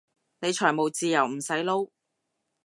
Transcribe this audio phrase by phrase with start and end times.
[0.39, 1.91] 你財務自由唔使撈？